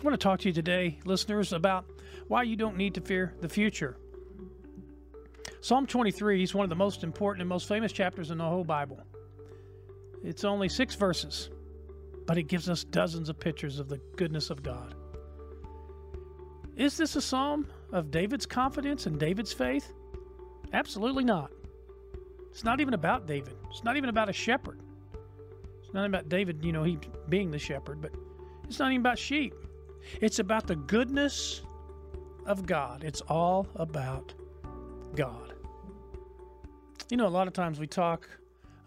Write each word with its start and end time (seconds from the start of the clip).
I 0.00 0.04
want 0.04 0.14
to 0.14 0.22
talk 0.22 0.38
to 0.40 0.48
you 0.48 0.52
today, 0.52 1.00
listeners, 1.04 1.52
about 1.52 1.84
why 2.28 2.44
you 2.44 2.54
don't 2.54 2.76
need 2.76 2.94
to 2.94 3.00
fear 3.00 3.34
the 3.40 3.48
future. 3.48 3.96
Psalm 5.60 5.88
23 5.88 6.44
is 6.44 6.54
one 6.54 6.62
of 6.62 6.70
the 6.70 6.76
most 6.76 7.02
important 7.02 7.42
and 7.42 7.48
most 7.48 7.66
famous 7.66 7.90
chapters 7.90 8.30
in 8.30 8.38
the 8.38 8.44
whole 8.44 8.62
Bible. 8.62 9.02
It's 10.22 10.44
only 10.44 10.68
six 10.68 10.94
verses, 10.94 11.50
but 12.26 12.38
it 12.38 12.44
gives 12.44 12.68
us 12.68 12.84
dozens 12.84 13.28
of 13.28 13.40
pictures 13.40 13.80
of 13.80 13.88
the 13.88 13.98
goodness 14.14 14.50
of 14.50 14.62
God. 14.62 14.94
Is 16.76 16.96
this 16.96 17.16
a 17.16 17.20
psalm 17.20 17.66
of 17.92 18.12
David's 18.12 18.46
confidence 18.46 19.06
and 19.06 19.18
David's 19.18 19.52
faith? 19.52 19.92
Absolutely 20.72 21.24
not. 21.24 21.50
It's 22.52 22.62
not 22.62 22.80
even 22.80 22.94
about 22.94 23.26
David. 23.26 23.56
It's 23.68 23.82
not 23.82 23.96
even 23.96 24.10
about 24.10 24.28
a 24.28 24.32
shepherd. 24.32 24.80
It's 25.82 25.92
not 25.92 26.06
about 26.06 26.28
David, 26.28 26.64
you 26.64 26.70
know, 26.70 26.84
he 26.84 27.00
being 27.28 27.50
the 27.50 27.58
shepherd, 27.58 28.00
but 28.00 28.12
it's 28.62 28.78
not 28.78 28.92
even 28.92 29.00
about 29.00 29.18
sheep. 29.18 29.54
It's 30.20 30.38
about 30.38 30.66
the 30.66 30.76
goodness 30.76 31.62
of 32.46 32.66
God. 32.66 33.04
It's 33.04 33.20
all 33.22 33.66
about 33.76 34.34
God. 35.14 35.54
You 37.10 37.16
know, 37.16 37.26
a 37.26 37.28
lot 37.28 37.46
of 37.46 37.52
times 37.52 37.78
we 37.78 37.86
talk 37.86 38.28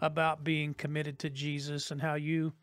about 0.02 0.44
being 0.44 0.74
committed 0.74 1.20
to 1.20 1.30
Jesus 1.30 1.92
and 1.92 2.02
how 2.02 2.16
you 2.16 2.54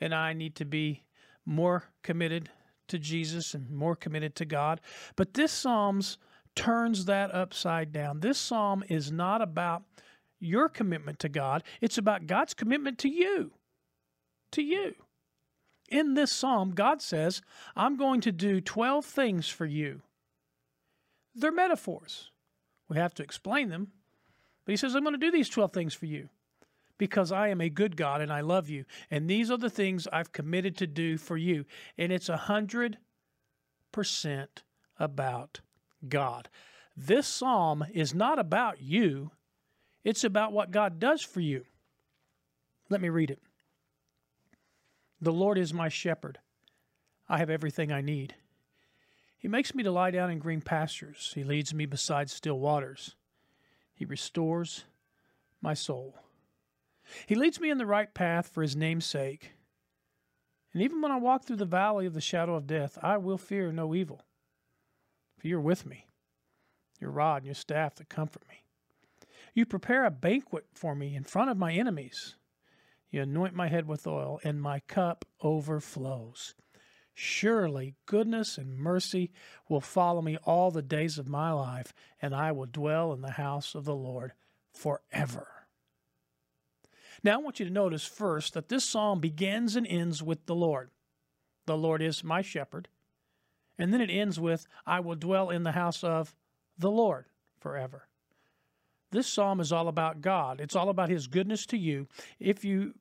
and 0.00 0.14
I 0.14 0.32
need 0.32 0.56
to 0.56 0.64
be 0.64 1.04
more 1.44 1.84
committed 2.02 2.50
to 2.88 2.98
Jesus 2.98 3.54
and 3.54 3.70
more 3.70 3.96
committed 3.96 4.34
to 4.36 4.44
God. 4.44 4.80
But 5.16 5.34
this 5.34 5.52
Psalms 5.52 6.18
turns 6.56 7.04
that 7.04 7.32
upside 7.32 7.92
down. 7.92 8.20
This 8.20 8.38
psalm 8.38 8.82
is 8.88 9.12
not 9.12 9.42
about 9.42 9.84
your 10.40 10.68
commitment 10.68 11.18
to 11.20 11.28
God, 11.28 11.62
it's 11.80 11.98
about 11.98 12.26
God's 12.26 12.54
commitment 12.54 12.98
to 12.98 13.08
you. 13.08 13.52
To 14.52 14.62
you. 14.62 14.94
In 15.88 16.14
this 16.14 16.32
psalm, 16.32 16.72
God 16.72 17.00
says, 17.00 17.42
I'm 17.76 17.96
going 17.96 18.20
to 18.22 18.32
do 18.32 18.60
12 18.60 19.04
things 19.04 19.48
for 19.48 19.66
you. 19.66 20.02
They're 21.34 21.52
metaphors. 21.52 22.30
We 22.88 22.96
have 22.96 23.14
to 23.14 23.22
explain 23.22 23.68
them. 23.68 23.92
But 24.64 24.72
he 24.72 24.76
says, 24.76 24.94
I'm 24.94 25.04
going 25.04 25.14
to 25.14 25.18
do 25.18 25.30
these 25.30 25.48
12 25.48 25.72
things 25.72 25.94
for 25.94 26.06
you 26.06 26.28
because 26.98 27.30
I 27.30 27.48
am 27.48 27.60
a 27.60 27.68
good 27.68 27.96
God 27.96 28.20
and 28.20 28.32
I 28.32 28.40
love 28.40 28.68
you. 28.68 28.84
And 29.10 29.28
these 29.28 29.50
are 29.50 29.58
the 29.58 29.70
things 29.70 30.08
I've 30.12 30.32
committed 30.32 30.76
to 30.78 30.86
do 30.86 31.18
for 31.18 31.36
you. 31.36 31.64
And 31.98 32.12
it's 32.12 32.28
a 32.28 32.36
hundred 32.36 32.98
percent 33.92 34.62
about 34.98 35.60
God. 36.08 36.48
This 36.96 37.26
psalm 37.26 37.84
is 37.92 38.14
not 38.14 38.38
about 38.38 38.80
you, 38.80 39.30
it's 40.04 40.24
about 40.24 40.52
what 40.52 40.70
God 40.70 40.98
does 40.98 41.22
for 41.22 41.40
you. 41.40 41.64
Let 42.88 43.00
me 43.00 43.08
read 43.08 43.30
it. 43.30 43.40
The 45.20 45.32
Lord 45.32 45.58
is 45.58 45.72
my 45.72 45.88
shepherd. 45.88 46.38
I 47.28 47.38
have 47.38 47.50
everything 47.50 47.90
I 47.90 48.00
need. 48.00 48.34
He 49.38 49.48
makes 49.48 49.74
me 49.74 49.82
to 49.82 49.90
lie 49.90 50.10
down 50.10 50.30
in 50.30 50.38
green 50.38 50.60
pastures. 50.60 51.32
He 51.34 51.44
leads 51.44 51.74
me 51.74 51.86
beside 51.86 52.30
still 52.30 52.58
waters. 52.58 53.16
He 53.94 54.04
restores 54.04 54.84
my 55.60 55.74
soul. 55.74 56.16
He 57.26 57.34
leads 57.34 57.60
me 57.60 57.70
in 57.70 57.78
the 57.78 57.86
right 57.86 58.12
path 58.12 58.48
for 58.48 58.62
his 58.62 58.76
name's 58.76 59.06
sake. 59.06 59.52
And 60.72 60.82
even 60.82 61.00
when 61.00 61.12
I 61.12 61.16
walk 61.16 61.44
through 61.44 61.56
the 61.56 61.64
valley 61.64 62.06
of 62.06 62.14
the 62.14 62.20
shadow 62.20 62.54
of 62.54 62.66
death, 62.66 62.98
I 63.02 63.16
will 63.16 63.38
fear 63.38 63.72
no 63.72 63.94
evil. 63.94 64.22
For 65.38 65.48
you're 65.48 65.60
with 65.60 65.86
me, 65.86 66.06
your 67.00 67.10
rod 67.10 67.38
and 67.38 67.46
your 67.46 67.54
staff 67.54 67.94
that 67.96 68.08
comfort 68.08 68.42
me. 68.48 68.62
You 69.54 69.64
prepare 69.64 70.04
a 70.04 70.10
banquet 70.10 70.66
for 70.74 70.94
me 70.94 71.16
in 71.16 71.24
front 71.24 71.50
of 71.50 71.56
my 71.56 71.72
enemies. 71.72 72.34
You 73.10 73.22
anoint 73.22 73.54
my 73.54 73.68
head 73.68 73.86
with 73.86 74.06
oil, 74.06 74.40
and 74.44 74.60
my 74.60 74.80
cup 74.80 75.24
overflows. 75.40 76.54
Surely 77.14 77.94
goodness 78.04 78.58
and 78.58 78.76
mercy 78.76 79.30
will 79.68 79.80
follow 79.80 80.20
me 80.20 80.36
all 80.44 80.70
the 80.70 80.82
days 80.82 81.16
of 81.16 81.28
my 81.28 81.50
life, 81.50 81.94
and 82.20 82.34
I 82.34 82.52
will 82.52 82.66
dwell 82.66 83.12
in 83.12 83.22
the 83.22 83.32
house 83.32 83.74
of 83.74 83.84
the 83.84 83.94
Lord 83.94 84.32
forever. 84.72 85.48
Now, 87.22 87.34
I 87.34 87.42
want 87.42 87.58
you 87.58 87.66
to 87.66 87.72
notice 87.72 88.04
first 88.04 88.54
that 88.54 88.68
this 88.68 88.84
psalm 88.84 89.20
begins 89.20 89.76
and 89.76 89.86
ends 89.86 90.22
with 90.22 90.44
the 90.46 90.54
Lord. 90.54 90.90
The 91.64 91.76
Lord 91.76 92.02
is 92.02 92.22
my 92.22 92.42
shepherd. 92.42 92.88
And 93.78 93.92
then 93.92 94.00
it 94.00 94.10
ends 94.10 94.38
with, 94.38 94.66
I 94.86 95.00
will 95.00 95.16
dwell 95.16 95.50
in 95.50 95.62
the 95.62 95.72
house 95.72 96.04
of 96.04 96.34
the 96.78 96.90
Lord 96.90 97.26
forever. 97.58 98.08
This 99.10 99.26
psalm 99.26 99.60
is 99.60 99.72
all 99.72 99.88
about 99.88 100.20
God. 100.20 100.60
It's 100.60 100.76
all 100.76 100.88
about 100.88 101.08
His 101.08 101.26
goodness 101.26 101.66
to 101.66 101.78
you. 101.78 102.08
If 102.38 102.64
you 102.64 102.94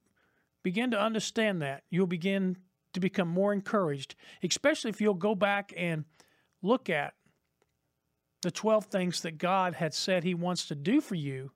begin 0.64 0.92
to 0.92 1.00
understand 1.00 1.62
that, 1.62 1.84
you'll 1.90 2.08
begin 2.08 2.58
to 2.94 3.00
become 3.00 3.28
more 3.28 3.54
encouraged, 3.54 4.16
especially 4.44 4.90
if 4.90 5.02
you'll 5.02 5.14
go 5.14 5.36
back 5.36 5.74
and 5.76 6.06
look 6.62 6.90
at 6.90 7.14
the 8.42 8.52
12 8.52 8.86
things 8.86 9.22
that 9.22 9.38
God 9.38 9.76
had 9.76 9.94
said 9.94 10.24
He 10.24 10.34
wants 10.34 10.68
to 10.68 10.76
do 10.76 11.02
for 11.02 11.16
you 11.16 11.52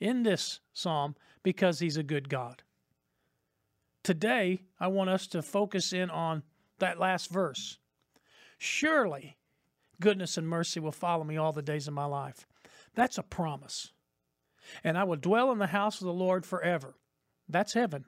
in 0.00 0.22
this 0.22 0.60
psalm 0.72 1.16
because 1.42 1.78
he's 1.78 1.96
a 1.96 2.02
good 2.02 2.28
God. 2.28 2.62
Today, 4.02 4.62
I 4.78 4.88
want 4.88 5.10
us 5.10 5.26
to 5.28 5.42
focus 5.42 5.92
in 5.92 6.10
on 6.10 6.42
that 6.78 6.98
last 6.98 7.30
verse. 7.30 7.78
Surely 8.58 9.36
goodness 10.00 10.36
and 10.36 10.48
mercy 10.48 10.80
will 10.80 10.92
follow 10.92 11.24
me 11.24 11.36
all 11.36 11.52
the 11.52 11.62
days 11.62 11.88
of 11.88 11.94
my 11.94 12.04
life. 12.04 12.46
That's 12.96 13.18
a 13.18 13.22
promise. 13.22 13.92
And 14.82 14.98
I 14.98 15.04
will 15.04 15.16
dwell 15.16 15.52
in 15.52 15.58
the 15.58 15.68
house 15.68 16.00
of 16.00 16.06
the 16.06 16.12
Lord 16.12 16.44
forever. 16.44 16.94
That's 17.48 17.74
heaven. 17.74 18.06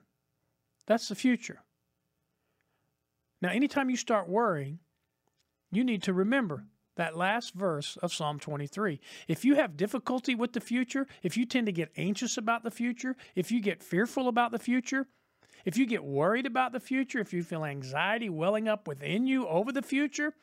That's 0.87 1.09
the 1.09 1.15
future. 1.15 1.62
Now, 3.41 3.50
anytime 3.50 3.91
you 3.91 3.97
start 3.97 4.28
worrying, 4.28 4.81
you 5.71 5.84
need 5.84 6.03
to 6.04 6.12
remember 6.12 6.65
that 6.97 7.16
last 7.16 7.54
verse 7.54 7.97
of 8.03 8.12
Psalm 8.12 8.41
23. 8.41 8.98
If 9.28 9.44
you 9.44 9.54
have 9.54 9.77
difficulty 9.77 10.34
with 10.34 10.53
the 10.53 10.60
future, 10.60 11.06
if 11.22 11.37
you 11.37 11.47
tend 11.47 11.66
to 11.66 11.72
get 11.72 11.93
anxious 11.97 12.37
about 12.37 12.65
the 12.65 12.71
future, 12.72 13.15
if 13.37 13.53
you 13.53 13.60
get 13.60 13.84
fearful 13.84 14.27
about 14.27 14.50
the 14.50 14.59
future, 14.59 15.06
if 15.65 15.77
you 15.77 15.87
get 15.87 16.03
worried 16.03 16.47
about 16.47 16.72
the 16.72 16.81
future, 16.81 17.21
if 17.21 17.32
you 17.32 17.44
feel 17.44 17.65
anxiety 17.65 18.28
welling 18.28 18.66
up 18.66 18.88
within 18.88 19.27
you 19.27 19.47
over 19.47 19.71
the 19.71 19.82
future, 19.82 20.34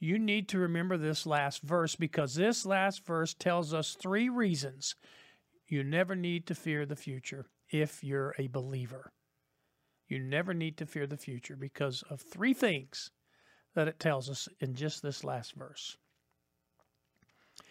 you 0.00 0.18
need 0.18 0.48
to 0.48 0.58
remember 0.58 0.96
this 0.96 1.26
last 1.26 1.62
verse 1.62 1.94
because 1.94 2.34
this 2.34 2.64
last 2.64 3.06
verse 3.06 3.34
tells 3.34 3.74
us 3.74 3.94
three 3.94 4.28
reasons 4.30 4.96
you 5.68 5.84
never 5.84 6.16
need 6.16 6.46
to 6.46 6.54
fear 6.54 6.84
the 6.86 6.96
future 6.96 7.46
if 7.70 8.02
you're 8.02 8.34
a 8.38 8.48
believer. 8.48 9.12
You 10.08 10.18
never 10.18 10.54
need 10.54 10.78
to 10.78 10.86
fear 10.86 11.06
the 11.06 11.18
future 11.18 11.54
because 11.54 12.02
of 12.10 12.20
three 12.20 12.54
things 12.54 13.10
that 13.74 13.86
it 13.86 14.00
tells 14.00 14.28
us 14.28 14.48
in 14.58 14.74
just 14.74 15.02
this 15.02 15.22
last 15.22 15.54
verse. 15.54 15.96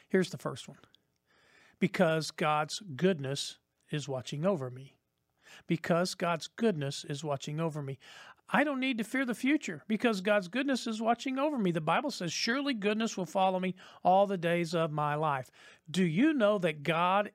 Here's 0.07 0.29
the 0.29 0.37
first 0.37 0.67
one 0.67 0.77
because 1.79 2.31
God's 2.31 2.81
goodness 2.95 3.57
is 3.91 4.07
watching 4.07 4.45
over 4.45 4.69
me. 4.69 4.95
Because 5.67 6.13
God's 6.13 6.47
goodness 6.47 7.03
is 7.09 7.23
watching 7.23 7.59
over 7.59 7.81
me. 7.81 7.97
I 8.51 8.63
don't 8.63 8.79
need 8.79 8.97
to 8.97 9.03
fear 9.03 9.25
the 9.25 9.35
future 9.35 9.83
because 9.87 10.21
God's 10.21 10.47
goodness 10.47 10.87
is 10.87 11.01
watching 11.01 11.37
over 11.37 11.57
me. 11.57 11.71
The 11.71 11.81
Bible 11.81 12.09
says, 12.09 12.33
Surely 12.33 12.73
goodness 12.73 13.15
will 13.15 13.27
follow 13.27 13.59
me 13.59 13.75
all 14.03 14.25
the 14.25 14.37
days 14.37 14.73
of 14.73 14.91
my 14.91 15.13
life. 15.15 15.51
Do 15.89 16.03
you 16.03 16.33
know 16.33 16.57
that 16.57 16.81
God 16.81 17.31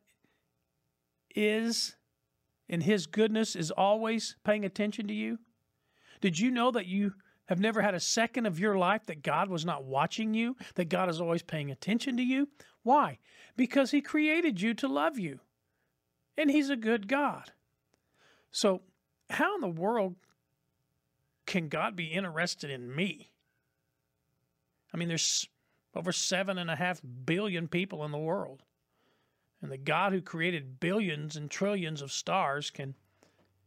is, 1.34 1.94
and 2.68 2.82
His 2.82 3.06
goodness, 3.06 3.54
is 3.54 3.70
always 3.70 4.36
paying 4.44 4.64
attention 4.64 5.06
to 5.06 5.14
you? 5.14 5.38
Did 6.20 6.38
you 6.38 6.50
know 6.50 6.72
that 6.72 6.86
you 6.86 7.14
have 7.46 7.60
never 7.60 7.80
had 7.82 7.94
a 7.94 8.00
second 8.00 8.46
of 8.46 8.58
your 8.58 8.76
life 8.76 9.06
that 9.06 9.22
God 9.22 9.48
was 9.48 9.64
not 9.64 9.84
watching 9.84 10.34
you, 10.34 10.56
that 10.74 10.88
God 10.88 11.08
is 11.08 11.20
always 11.20 11.42
paying 11.42 11.70
attention 11.70 12.16
to 12.16 12.22
you? 12.22 12.48
Why? 12.82 13.18
Because 13.56 13.92
He 13.92 14.00
created 14.00 14.60
you 14.60 14.74
to 14.74 14.88
love 14.88 15.18
you. 15.18 15.38
And 16.36 16.50
He's 16.50 16.70
a 16.70 16.76
good 16.76 17.06
God. 17.06 17.52
So, 18.50 18.82
how 19.30 19.54
in 19.54 19.60
the 19.60 19.68
world 19.68 20.16
can 21.54 21.68
God 21.68 21.94
be 21.94 22.06
interested 22.06 22.68
in 22.68 22.92
me? 22.92 23.30
I 24.92 24.96
mean, 24.96 25.06
there's 25.06 25.48
over 25.94 26.10
seven 26.10 26.58
and 26.58 26.68
a 26.68 26.74
half 26.74 27.00
billion 27.24 27.68
people 27.68 28.04
in 28.04 28.10
the 28.10 28.18
world. 28.18 28.64
And 29.62 29.70
the 29.70 29.78
God 29.78 30.12
who 30.12 30.20
created 30.20 30.80
billions 30.80 31.36
and 31.36 31.48
trillions 31.48 32.02
of 32.02 32.10
stars 32.10 32.70
can 32.70 32.96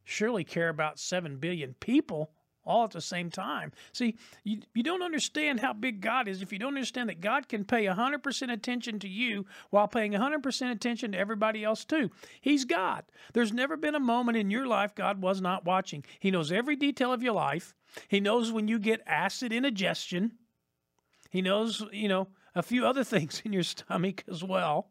surely 0.04 0.44
care 0.44 0.68
about 0.68 1.00
seven 1.00 1.38
billion 1.38 1.76
people 1.76 2.34
all 2.68 2.84
at 2.84 2.92
the 2.92 3.02
same 3.02 3.30
time. 3.30 3.72
See, 3.94 4.16
you, 4.44 4.60
you 4.74 4.84
don't 4.84 5.02
understand 5.02 5.60
how 5.60 5.74
big 5.74 6.02
God 6.02 6.28
is 6.28 6.42
if 6.42 6.52
you 6.52 6.60
don't 6.60 6.76
understand 6.76 7.10
that 7.10 7.22
God 7.22 7.48
can 7.48 7.64
pay 7.64 7.86
100% 7.86 8.52
attention 8.52 9.00
to 9.00 9.08
you 9.08 9.46
while 9.70 9.88
paying 9.88 10.12
100% 10.12 10.72
attention 10.72 11.14
to 11.14 11.18
everybody 11.18 11.64
else 11.64 11.86
too. 11.86 12.12
He's 12.42 12.66
God. 12.66 13.06
There's 13.34 13.54
never 13.54 13.78
been 13.78 13.96
a 13.96 14.00
moment 14.00 14.38
in 14.38 14.52
your 14.52 14.68
life 14.68 14.94
God 14.94 15.22
was 15.22 15.42
not 15.42 15.66
watching. 15.66 16.04
He 16.20 16.30
knows 16.30 16.52
every 16.52 16.76
detail 16.76 17.14
of 17.14 17.24
your 17.24 17.34
life. 17.34 17.74
He 18.08 18.20
knows 18.20 18.52
when 18.52 18.68
you 18.68 18.80
get 18.80 19.02
acid 19.08 19.54
indigestion. 19.54 20.34
He 21.30 21.42
knows, 21.42 21.84
you 21.92 22.10
know, 22.10 22.28
a 22.54 22.64
few 22.64 22.86
other 22.86 23.04
things 23.06 23.42
in 23.46 23.54
your 23.54 23.64
stomach 23.64 24.24
as 24.30 24.44
well. 24.44 24.90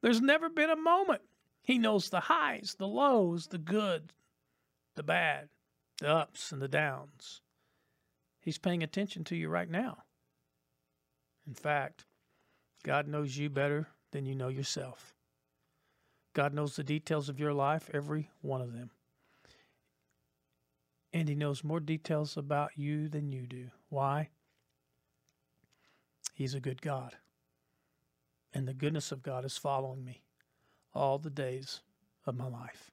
There's 0.00 0.22
never 0.22 0.48
been 0.48 0.70
a 0.70 0.76
moment. 0.76 1.20
He 1.62 1.76
knows 1.76 2.08
the 2.08 2.20
highs, 2.20 2.74
the 2.78 2.88
lows, 2.88 3.48
the 3.48 3.58
good, 3.58 4.14
the 4.96 5.02
bad 5.02 5.50
the 6.00 6.08
ups 6.08 6.50
and 6.50 6.60
the 6.60 6.68
downs. 6.68 7.40
He's 8.40 8.58
paying 8.58 8.82
attention 8.82 9.22
to 9.24 9.36
you 9.36 9.48
right 9.48 9.70
now. 9.70 9.98
In 11.46 11.54
fact, 11.54 12.06
God 12.82 13.06
knows 13.06 13.36
you 13.36 13.48
better 13.48 13.88
than 14.12 14.26
you 14.26 14.34
know 14.34 14.48
yourself. 14.48 15.14
God 16.32 16.54
knows 16.54 16.76
the 16.76 16.84
details 16.84 17.28
of 17.28 17.38
your 17.38 17.52
life, 17.52 17.90
every 17.92 18.30
one 18.40 18.60
of 18.60 18.72
them. 18.72 18.90
And 21.12 21.28
He 21.28 21.34
knows 21.34 21.64
more 21.64 21.80
details 21.80 22.36
about 22.36 22.70
you 22.76 23.08
than 23.08 23.32
you 23.32 23.46
do. 23.46 23.68
Why? 23.88 24.30
He's 26.34 26.54
a 26.54 26.60
good 26.60 26.80
God. 26.80 27.16
And 28.54 28.66
the 28.66 28.74
goodness 28.74 29.12
of 29.12 29.22
God 29.22 29.44
is 29.44 29.56
following 29.56 30.04
me 30.04 30.22
all 30.94 31.18
the 31.18 31.30
days 31.30 31.80
of 32.26 32.36
my 32.36 32.48
life. 32.48 32.90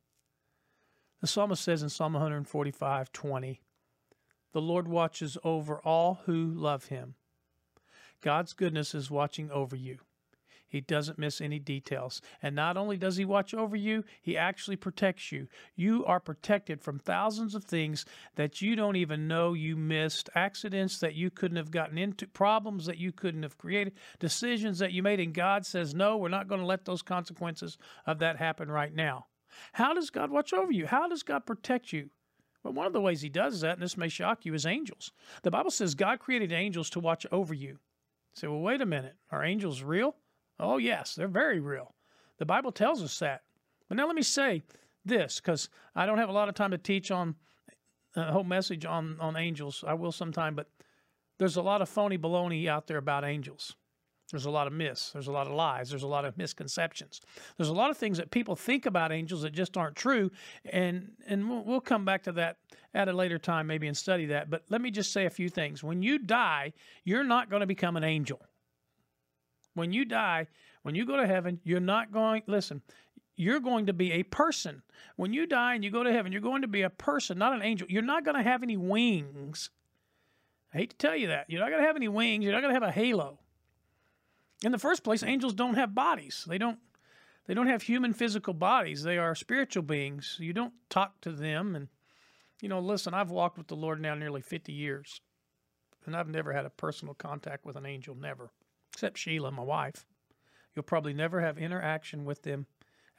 The 1.19 1.27
psalmist 1.27 1.63
says 1.63 1.81
in 1.81 1.89
Psalm 1.89 2.13
145 2.13 3.11
20, 3.11 3.61
The 4.53 4.61
Lord 4.61 4.87
watches 4.87 5.37
over 5.43 5.79
all 5.79 6.21
who 6.25 6.51
love 6.53 6.85
him. 6.85 7.15
God's 8.21 8.53
goodness 8.53 8.93
is 8.93 9.09
watching 9.09 9.51
over 9.51 9.75
you. 9.75 9.99
He 10.69 10.81
doesn't 10.81 11.17
miss 11.17 11.39
any 11.39 11.59
details. 11.59 12.21
And 12.41 12.55
not 12.55 12.75
only 12.75 12.97
does 12.97 13.15
He 13.15 13.25
watch 13.25 13.53
over 13.53 13.75
you, 13.75 14.03
He 14.21 14.35
actually 14.35 14.75
protects 14.75 15.31
you. 15.31 15.47
You 15.75 16.03
are 16.05 16.19
protected 16.19 16.81
from 16.81 16.99
thousands 16.99 17.55
of 17.55 17.63
things 17.63 18.05
that 18.35 18.61
you 18.61 18.75
don't 18.75 18.97
even 18.97 19.27
know 19.27 19.53
you 19.53 19.77
missed, 19.77 20.29
accidents 20.35 20.99
that 20.99 21.15
you 21.15 21.31
couldn't 21.31 21.57
have 21.57 21.71
gotten 21.71 21.97
into, 21.97 22.27
problems 22.27 22.85
that 22.85 22.97
you 22.97 23.11
couldn't 23.11 23.43
have 23.43 23.57
created, 23.57 23.93
decisions 24.19 24.79
that 24.79 24.91
you 24.91 25.01
made. 25.01 25.21
And 25.21 25.33
God 25.33 25.65
says, 25.65 25.95
No, 25.95 26.17
we're 26.17 26.27
not 26.27 26.49
going 26.49 26.61
to 26.61 26.67
let 26.67 26.85
those 26.85 27.01
consequences 27.01 27.77
of 28.05 28.19
that 28.19 28.37
happen 28.37 28.69
right 28.69 28.93
now. 28.93 29.27
How 29.73 29.93
does 29.93 30.09
God 30.09 30.31
watch 30.31 30.53
over 30.53 30.71
you? 30.71 30.85
How 30.85 31.07
does 31.07 31.23
God 31.23 31.45
protect 31.45 31.93
you? 31.93 32.09
Well, 32.63 32.73
one 32.73 32.87
of 32.87 32.93
the 32.93 33.01
ways 33.01 33.21
He 33.21 33.29
does 33.29 33.61
that, 33.61 33.73
and 33.73 33.81
this 33.81 33.97
may 33.97 34.09
shock 34.09 34.45
you, 34.45 34.53
is 34.53 34.65
angels. 34.65 35.11
The 35.43 35.51
Bible 35.51 35.71
says 35.71 35.95
God 35.95 36.19
created 36.19 36.51
angels 36.51 36.89
to 36.91 36.99
watch 36.99 37.25
over 37.31 37.53
you. 37.53 37.69
You 37.69 37.79
say, 38.33 38.47
well, 38.47 38.59
wait 38.59 38.81
a 38.81 38.85
minute. 38.85 39.15
Are 39.31 39.43
angels 39.43 39.81
real? 39.81 40.15
Oh, 40.59 40.77
yes, 40.77 41.15
they're 41.15 41.27
very 41.27 41.59
real. 41.59 41.93
The 42.39 42.45
Bible 42.45 42.71
tells 42.71 43.01
us 43.03 43.17
that. 43.19 43.43
But 43.87 43.97
now 43.97 44.07
let 44.07 44.15
me 44.15 44.21
say 44.21 44.63
this, 45.05 45.39
because 45.39 45.69
I 45.95 46.05
don't 46.05 46.17
have 46.17 46.29
a 46.29 46.33
lot 46.33 46.49
of 46.49 46.55
time 46.55 46.71
to 46.71 46.77
teach 46.77 47.11
on 47.11 47.35
a 48.15 48.31
whole 48.31 48.43
message 48.43 48.85
on, 48.85 49.17
on 49.19 49.37
angels. 49.37 49.83
I 49.87 49.93
will 49.93 50.11
sometime, 50.11 50.55
but 50.55 50.69
there's 51.39 51.57
a 51.57 51.61
lot 51.61 51.81
of 51.81 51.89
phony 51.89 52.17
baloney 52.17 52.67
out 52.67 52.87
there 52.87 52.97
about 52.97 53.23
angels. 53.23 53.75
There's 54.31 54.45
a 54.45 54.49
lot 54.49 54.67
of 54.67 54.73
myths. 54.73 55.11
There's 55.11 55.27
a 55.27 55.31
lot 55.31 55.47
of 55.47 55.53
lies. 55.53 55.89
There's 55.89 56.03
a 56.03 56.07
lot 56.07 56.25
of 56.25 56.37
misconceptions. 56.37 57.21
There's 57.55 57.69
a 57.69 57.73
lot 57.73 57.89
of 57.89 57.97
things 57.97 58.17
that 58.17 58.29
people 58.29 58.55
think 58.55 58.85
about 58.85 59.11
angels 59.11 59.43
that 59.43 59.53
just 59.53 59.77
aren't 59.77 59.95
true, 59.95 60.31
and 60.65 61.11
and 61.27 61.49
we'll, 61.49 61.63
we'll 61.63 61.81
come 61.81 62.03
back 62.03 62.23
to 62.23 62.33
that 62.33 62.57
at 62.93 63.07
a 63.07 63.13
later 63.13 63.37
time, 63.37 63.67
maybe 63.67 63.87
and 63.87 63.95
study 63.95 64.25
that. 64.27 64.49
But 64.49 64.63
let 64.69 64.81
me 64.81 64.91
just 64.91 65.13
say 65.13 65.25
a 65.25 65.29
few 65.29 65.49
things. 65.49 65.83
When 65.83 66.01
you 66.01 66.17
die, 66.17 66.73
you're 67.05 67.23
not 67.23 67.49
going 67.49 67.61
to 67.61 67.67
become 67.67 67.95
an 67.95 68.03
angel. 68.03 68.41
When 69.75 69.93
you 69.93 70.05
die, 70.05 70.47
when 70.81 70.95
you 70.95 71.05
go 71.05 71.17
to 71.17 71.27
heaven, 71.27 71.59
you're 71.63 71.79
not 71.79 72.11
going, 72.11 72.41
listen, 72.47 72.81
you're 73.35 73.59
going 73.59 73.85
to 73.85 73.93
be 73.93 74.11
a 74.13 74.23
person. 74.23 74.81
When 75.15 75.31
you 75.31 75.45
die 75.45 75.75
and 75.75 75.83
you 75.83 75.91
go 75.91 76.03
to 76.03 76.11
heaven, 76.11 76.31
you're 76.31 76.41
going 76.41 76.63
to 76.63 76.67
be 76.67 76.81
a 76.81 76.89
person, 76.89 77.37
not 77.37 77.53
an 77.53 77.61
angel. 77.61 77.87
You're 77.89 78.01
not 78.01 78.25
going 78.25 78.35
to 78.35 78.43
have 78.43 78.63
any 78.63 78.75
wings. 78.75 79.69
I 80.73 80.79
hate 80.79 80.89
to 80.89 80.97
tell 80.97 81.15
you 81.15 81.27
that. 81.27 81.45
You're 81.49 81.61
not 81.61 81.69
going 81.69 81.81
to 81.81 81.87
have 81.87 81.95
any 81.95 82.07
wings. 82.07 82.43
You're 82.43 82.53
not 82.53 82.61
going 82.61 82.73
to 82.73 82.79
have 82.79 82.89
a 82.89 82.91
halo. 82.91 83.37
In 84.63 84.71
the 84.71 84.79
first 84.79 85.03
place, 85.03 85.23
angels 85.23 85.53
don't 85.53 85.75
have 85.75 85.93
bodies. 85.93 86.45
They 86.47 86.57
don't 86.57 86.79
they 87.45 87.53
don't 87.53 87.67
have 87.67 87.83
human 87.83 88.13
physical 88.13 88.53
bodies. 88.53 89.03
They 89.03 89.17
are 89.17 89.33
spiritual 89.33 89.83
beings. 89.83 90.37
You 90.39 90.51
don't 90.51 90.73
talk 90.89 91.21
to 91.21 91.31
them 91.31 91.75
and 91.75 91.87
you 92.61 92.69
know, 92.69 92.79
listen, 92.79 93.13
I've 93.13 93.29
walked 93.29 93.57
with 93.57 93.67
the 93.67 93.75
Lord 93.75 94.01
now 94.01 94.15
nearly 94.15 94.41
50 94.41 94.73
years. 94.73 95.21
And 96.05 96.15
I've 96.15 96.27
never 96.27 96.53
had 96.53 96.65
a 96.65 96.71
personal 96.71 97.13
contact 97.13 97.65
with 97.65 97.75
an 97.75 97.85
angel, 97.85 98.15
never 98.15 98.51
except 98.97 99.19
Sheila, 99.19 99.51
my 99.51 99.61
wife. 99.61 100.07
You'll 100.73 100.81
probably 100.81 101.13
never 101.13 101.41
have 101.41 101.59
interaction 101.59 102.25
with 102.25 102.41
them 102.41 102.65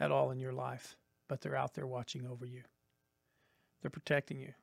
at 0.00 0.10
all 0.10 0.32
in 0.32 0.40
your 0.40 0.52
life, 0.52 0.96
but 1.28 1.40
they're 1.40 1.54
out 1.54 1.74
there 1.74 1.86
watching 1.86 2.26
over 2.26 2.44
you. 2.44 2.62
They're 3.80 3.90
protecting 3.90 4.40
you. 4.40 4.54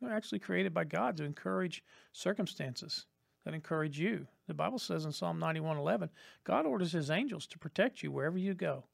They're 0.00 0.14
actually 0.14 0.38
created 0.38 0.72
by 0.72 0.84
God 0.84 1.16
to 1.16 1.24
encourage 1.24 1.82
circumstances 2.12 3.06
that 3.44 3.54
encourage 3.54 3.98
you. 3.98 4.26
The 4.46 4.54
Bible 4.54 4.78
says 4.78 5.04
in 5.04 5.12
Psalm 5.12 5.38
91:11, 5.38 6.10
God 6.44 6.66
orders 6.66 6.92
his 6.92 7.10
angels 7.10 7.46
to 7.48 7.58
protect 7.58 8.02
you 8.02 8.10
wherever 8.10 8.38
you 8.38 8.54
go. 8.54 8.84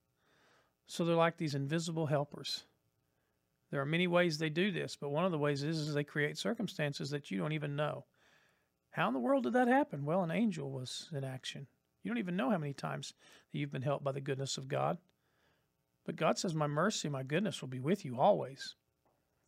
So 0.87 1.05
they're 1.05 1.14
like 1.14 1.37
these 1.37 1.55
invisible 1.55 2.06
helpers. 2.06 2.64
There 3.70 3.81
are 3.81 3.87
many 3.87 4.08
ways 4.08 4.38
they 4.38 4.50
do 4.50 4.73
this, 4.73 4.97
but 4.97 5.11
one 5.11 5.25
of 5.25 5.31
the 5.31 5.38
ways 5.38 5.62
is, 5.62 5.79
is 5.79 5.94
they 5.94 6.02
create 6.02 6.37
circumstances 6.37 7.11
that 7.11 7.31
you 7.31 7.38
don't 7.38 7.52
even 7.52 7.76
know. 7.76 8.05
How 8.91 9.06
in 9.06 9.14
the 9.14 9.20
world 9.20 9.44
did 9.44 9.52
that 9.52 9.69
happen? 9.69 10.05
Well, 10.05 10.25
an 10.25 10.32
angel 10.32 10.70
was 10.70 11.08
in 11.12 11.23
action. 11.23 11.69
You 12.03 12.11
don't 12.11 12.19
even 12.19 12.37
know 12.37 12.50
how 12.50 12.58
many 12.58 12.73
times 12.73 13.14
that 13.53 13.58
you've 13.58 13.70
been 13.70 13.82
helped 13.82 14.03
by 14.03 14.12
the 14.12 14.20
goodness 14.20 14.58
of 14.58 14.67
God. 14.67 14.99
But 16.05 16.17
God 16.17 16.38
says, 16.38 16.55
My 16.55 16.67
mercy, 16.67 17.08
my 17.08 17.23
goodness 17.23 17.61
will 17.61 17.69
be 17.69 17.79
with 17.79 18.05
you 18.05 18.19
always. 18.19 18.75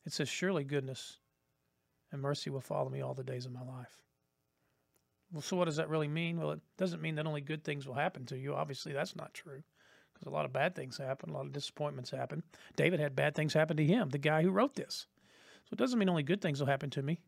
It 0.07 0.13
says, 0.13 0.29
Surely 0.29 0.63
goodness 0.63 1.19
and 2.13 2.21
mercy 2.21 2.51
will 2.51 2.61
follow 2.61 2.91
me 2.91 3.01
all 3.01 3.15
the 3.15 3.25
days 3.25 3.47
of 3.47 3.53
my 3.53 3.63
life. 3.63 3.99
Well, 5.33 5.41
so 5.41 5.57
what 5.57 5.65
does 5.65 5.77
that 5.77 5.89
really 5.89 6.09
mean? 6.09 6.39
Well, 6.39 6.51
it 6.51 6.61
doesn't 6.77 7.01
mean 7.01 7.15
that 7.15 7.27
only 7.27 7.41
good 7.41 7.65
things 7.65 7.87
will 7.87 7.95
happen 7.95 8.27
to 8.27 8.37
you. 8.37 8.55
Obviously, 8.55 8.93
that's 8.93 9.17
not 9.17 9.33
true 9.33 9.63
because 10.13 10.27
a 10.27 10.31
lot 10.31 10.45
of 10.45 10.53
bad 10.53 10.75
things 10.75 10.99
happen, 10.99 11.31
a 11.31 11.33
lot 11.33 11.47
of 11.47 11.53
disappointments 11.53 12.11
happen. 12.11 12.43
David 12.77 13.01
had 13.01 13.17
bad 13.17 13.35
things 13.35 13.55
happen 13.55 13.77
to 13.79 13.85
him, 13.85 14.11
the 14.11 14.19
guy 14.19 14.43
who 14.43 14.51
wrote 14.51 14.75
this. 14.75 15.07
So 15.65 15.73
it 15.73 15.79
doesn't 15.79 15.99
mean 15.99 16.11
only 16.11 16.23
good 16.23 16.43
things 16.43 16.61
will 16.61 16.67
happen 16.67 16.91
to 16.91 17.03
me. 17.03 17.19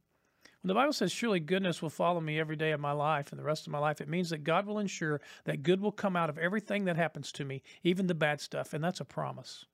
When 0.60 0.68
the 0.68 0.74
Bible 0.74 0.92
says, 0.92 1.12
Surely 1.12 1.40
goodness 1.40 1.80
will 1.80 1.90
follow 1.90 2.20
me 2.20 2.38
every 2.38 2.56
day 2.56 2.72
of 2.72 2.80
my 2.80 2.92
life 2.92 3.32
and 3.32 3.38
the 3.38 3.44
rest 3.44 3.66
of 3.66 3.72
my 3.72 3.78
life, 3.78 4.00
it 4.00 4.08
means 4.08 4.30
that 4.30 4.44
God 4.44 4.66
will 4.66 4.78
ensure 4.78 5.20
that 5.44 5.62
good 5.62 5.80
will 5.80 5.92
come 5.92 6.16
out 6.16 6.30
of 6.30 6.38
everything 6.38 6.84
that 6.84 6.96
happens 6.96 7.32
to 7.32 7.44
me, 7.44 7.62
even 7.82 8.06
the 8.06 8.14
bad 8.14 8.40
stuff. 8.40 8.74
And 8.74 8.84
that's 8.84 9.00
a 9.00 9.04
promise. 9.04 9.66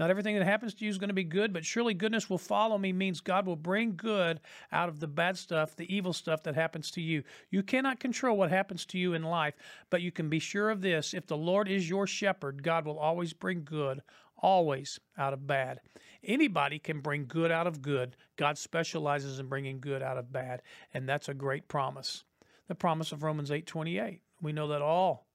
Not 0.00 0.08
everything 0.08 0.34
that 0.38 0.46
happens 0.46 0.72
to 0.72 0.84
you 0.86 0.90
is 0.90 0.96
going 0.96 1.10
to 1.10 1.14
be 1.14 1.24
good, 1.24 1.52
but 1.52 1.62
surely 1.62 1.92
goodness 1.92 2.30
will 2.30 2.38
follow 2.38 2.78
me 2.78 2.90
means 2.90 3.20
God 3.20 3.44
will 3.44 3.54
bring 3.54 3.96
good 3.96 4.40
out 4.72 4.88
of 4.88 4.98
the 4.98 5.06
bad 5.06 5.36
stuff, 5.36 5.76
the 5.76 5.94
evil 5.94 6.14
stuff 6.14 6.42
that 6.44 6.54
happens 6.54 6.90
to 6.92 7.02
you. 7.02 7.22
You 7.50 7.62
cannot 7.62 8.00
control 8.00 8.38
what 8.38 8.48
happens 8.48 8.86
to 8.86 8.98
you 8.98 9.12
in 9.12 9.22
life, 9.22 9.52
but 9.90 10.00
you 10.00 10.10
can 10.10 10.30
be 10.30 10.38
sure 10.38 10.70
of 10.70 10.80
this 10.80 11.12
if 11.12 11.26
the 11.26 11.36
Lord 11.36 11.68
is 11.68 11.90
your 11.90 12.06
shepherd, 12.06 12.62
God 12.62 12.86
will 12.86 12.98
always 12.98 13.34
bring 13.34 13.62
good, 13.62 14.00
always 14.38 14.98
out 15.18 15.34
of 15.34 15.46
bad. 15.46 15.80
Anybody 16.24 16.78
can 16.78 17.00
bring 17.00 17.26
good 17.26 17.50
out 17.50 17.66
of 17.66 17.82
good. 17.82 18.16
God 18.36 18.56
specializes 18.56 19.38
in 19.38 19.48
bringing 19.48 19.80
good 19.80 20.02
out 20.02 20.16
of 20.16 20.32
bad, 20.32 20.62
and 20.94 21.06
that's 21.06 21.28
a 21.28 21.34
great 21.34 21.68
promise. 21.68 22.24
The 22.68 22.74
promise 22.74 23.12
of 23.12 23.22
Romans 23.22 23.50
8:28. 23.50 24.22
We 24.40 24.52
know 24.52 24.68
that 24.68 24.80
all 24.80 25.26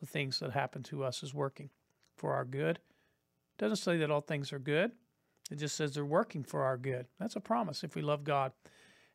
the 0.00 0.06
things 0.06 0.38
that 0.38 0.52
happen 0.52 0.82
to 0.84 1.04
us 1.04 1.22
is 1.22 1.34
working 1.34 1.68
for 2.16 2.32
our 2.32 2.46
good. 2.46 2.78
It 3.56 3.62
doesn't 3.62 3.76
say 3.76 3.96
that 3.98 4.10
all 4.10 4.20
things 4.20 4.52
are 4.52 4.58
good. 4.58 4.92
It 5.50 5.56
just 5.56 5.76
says 5.76 5.94
they're 5.94 6.04
working 6.04 6.42
for 6.42 6.64
our 6.64 6.76
good. 6.76 7.06
That's 7.18 7.36
a 7.36 7.40
promise 7.40 7.84
if 7.84 7.94
we 7.94 8.02
love 8.02 8.24
God 8.24 8.52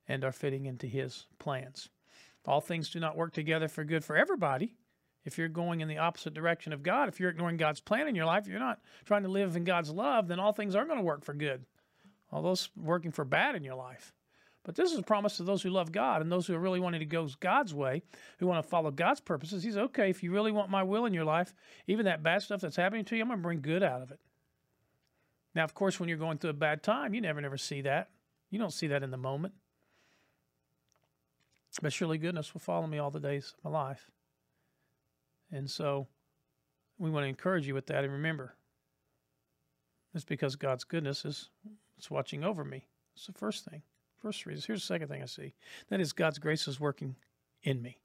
and 0.08 0.24
are 0.24 0.32
fitting 0.32 0.66
into 0.66 0.88
his 0.88 1.28
plans. 1.38 1.90
All 2.46 2.62
things 2.62 2.90
do 2.90 3.00
not 3.00 3.18
work 3.18 3.34
together 3.34 3.68
for 3.68 3.84
good 3.84 4.04
for 4.04 4.16
everybody, 4.16 4.76
if 5.24 5.38
you're 5.38 5.48
going 5.48 5.82
in 5.82 5.88
the 5.88 6.00
opposite 6.00 6.34
direction 6.34 6.74
of 6.74 6.84
God, 6.84 7.08
if 7.08 7.20
you're 7.20 7.30
ignoring 7.30 7.58
God's 7.58 7.80
plan 7.80 8.08
in 8.08 8.16
your 8.16 8.26
life, 8.26 8.48
you're 8.48 8.60
not 8.60 8.80
trying 9.06 9.24
to 9.24 9.30
live 9.30 9.56
in 9.56 9.64
God's 9.64 9.92
love, 9.92 10.28
then 10.28 10.40
all 10.40 10.54
things 10.54 10.76
are 10.76 10.86
going 10.86 10.98
to 10.98 11.04
work 11.04 11.24
for 11.24 11.34
good. 11.34 11.66
All 12.32 12.42
those 12.42 12.70
working 12.76 13.12
for 13.12 13.26
bad 13.26 13.56
in 13.56 13.64
your 13.64 13.76
life. 13.76 14.14
But 14.64 14.76
this 14.76 14.92
is 14.92 15.00
a 15.00 15.04
promise 15.04 15.38
to 15.38 15.44
those 15.44 15.62
who 15.64 15.70
love 15.70 15.92
God 15.92 16.22
and 16.22 16.32
those 16.32 16.48
who 16.48 16.54
are 16.56 16.60
really 16.60 16.80
wanting 16.80 17.00
to 17.00 17.06
go 17.06 17.28
God's 17.40 17.74
way, 17.74 18.04
who 18.40 18.48
want 18.48 18.64
to 18.64 18.70
follow 18.70 18.92
God's 18.92 19.20
purposes. 19.20 19.64
He's 19.64 19.78
okay, 19.78 20.10
if 20.10 20.24
you 20.24 20.32
really 20.32 20.52
want 20.52 20.70
my 20.70 20.84
will 20.84 21.06
in 21.06 21.14
your 21.14 21.26
life, 21.26 21.54
even 21.88 22.06
that 22.06 22.24
bad 22.24 22.42
stuff 22.42 22.62
that's 22.62 22.76
happening 22.76 23.06
to 23.06 23.16
you, 23.16 23.24
I'm 23.24 23.28
going 23.28 23.40
to 23.40 23.44
bring 23.44 23.62
good 23.62 23.84
out 23.84 24.02
of 24.02 24.12
it. 24.12 24.20
Now, 25.54 25.64
of 25.64 25.74
course, 25.74 26.00
when 26.00 26.08
you're 26.08 26.18
going 26.18 26.38
through 26.38 26.52
a 26.52 26.54
bad 26.54 26.84
time, 26.84 27.14
you 27.14 27.22
never, 27.22 27.42
never 27.42 27.58
see 27.58 27.82
that. 27.82 28.10
You 28.50 28.60
don't 28.60 28.74
see 28.74 28.88
that 28.88 29.04
in 29.04 29.12
the 29.12 29.18
moment. 29.18 29.54
But 31.82 31.94
surely 31.94 32.18
goodness 32.18 32.54
will 32.54 32.62
follow 32.62 32.88
me 32.88 32.98
all 32.98 33.12
the 33.12 33.20
days 33.20 33.54
of 33.58 33.72
my 33.72 33.80
life. 33.80 34.10
And 35.52 35.70
so 35.70 36.08
we 36.98 37.10
want 37.10 37.24
to 37.24 37.30
encourage 37.30 37.68
you 37.68 37.74
with 37.74 37.88
that. 37.88 38.04
And 38.04 38.14
remember, 38.14 38.56
it's 40.14 40.26
because 40.26 40.56
God's 40.56 40.84
goodness 40.84 41.26
is 41.26 41.50
it's 41.98 42.12
watching 42.12 42.44
over 42.44 42.64
me. 42.66 42.88
It's 43.16 43.28
the 43.28 43.34
first 43.34 43.66
thing. 43.66 43.82
First 44.22 44.46
reason. 44.46 44.64
Here's 44.66 44.82
the 44.82 44.88
second 44.88 45.08
thing 45.08 45.22
I 45.22 45.26
see. 45.26 45.54
That 45.90 46.00
is 46.00 46.14
God's 46.14 46.40
grace 46.40 46.68
is 46.68 46.80
working 46.80 47.16
in 47.64 47.82
me. 47.82 47.98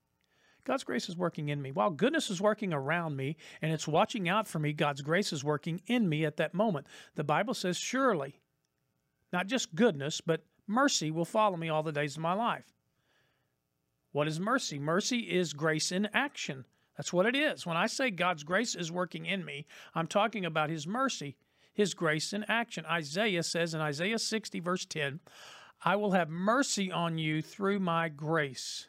God's 0.67 0.85
grace 0.85 1.09
is 1.09 1.17
working 1.17 1.49
in 1.49 1.63
me. 1.63 1.71
While 1.71 1.91
goodness 1.91 2.29
is 2.29 2.41
working 2.41 2.75
around 2.75 3.17
me 3.17 3.37
and 3.63 3.73
it's 3.73 3.87
watching 3.87 4.29
out 4.29 4.49
for 4.49 4.59
me, 4.59 4.73
God's 4.73 5.01
grace 5.01 5.33
is 5.33 5.45
working 5.45 5.81
in 5.87 6.09
me 6.09 6.25
at 6.25 6.37
that 6.39 6.55
moment. 6.55 6.89
The 7.15 7.25
Bible 7.25 7.55
says, 7.55 7.77
surely, 7.77 8.41
not 9.33 9.47
just 9.47 9.75
goodness, 9.77 10.21
but 10.21 10.45
mercy 10.67 11.13
will 11.13 11.25
follow 11.25 11.57
me 11.57 11.69
all 11.69 11.85
the 11.85 11.93
days 11.93 12.17
of 12.17 12.23
my 12.23 12.33
life. 12.33 12.67
What 14.11 14.27
is 14.27 14.41
mercy? 14.41 14.81
Mercy 14.81 15.21
is 15.21 15.53
grace 15.53 15.93
in 15.93 16.09
action. 16.13 16.65
That's 16.97 17.13
what 17.13 17.27
it 17.27 17.37
is. 17.37 17.65
When 17.65 17.77
I 17.77 17.87
say 17.87 18.11
God's 18.11 18.43
grace 18.43 18.75
is 18.75 18.91
working 18.91 19.25
in 19.25 19.45
me, 19.45 19.67
I'm 19.95 20.09
talking 20.09 20.45
about 20.45 20.71
His 20.71 20.87
mercy, 20.87 21.37
His 21.75 21.95
grace 21.95 22.33
in 22.33 22.45
action. 22.49 22.85
Isaiah 22.87 23.45
says 23.45 23.73
in 23.73 23.81
Isaiah 23.81 24.19
60, 24.19 24.59
verse 24.61 24.85
10, 24.85 25.21
I 25.85 25.95
will 25.95 26.13
have 26.13 26.29
mercy 26.29 26.91
on 26.91 27.19
you 27.19 27.41
through 27.41 27.79
my 27.79 28.09
grace. 28.09 28.89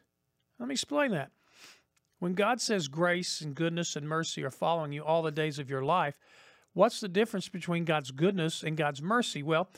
Let 0.57 0.69
me 0.69 0.73
explain 0.73 1.11
that. 1.11 1.31
When 2.19 2.33
God 2.33 2.59
says 2.59 2.87
grace 2.87 3.41
and 3.41 3.53
goodness 3.53 3.95
and 3.95 4.07
mercy 4.07 4.43
are 4.43 4.51
following 4.51 4.91
you 4.91 5.03
all 5.03 5.21
the 5.21 5.31
days 5.31 5.59
of 5.59 5.69
your 5.69 5.83
life, 5.83 6.17
what's 6.73 6.99
the 6.99 7.07
difference 7.07 7.49
between 7.49 7.85
God's 7.85 8.11
goodness 8.11 8.63
and 8.63 8.75
God's 8.75 9.01
mercy? 9.01 9.43
Well, 9.43 9.69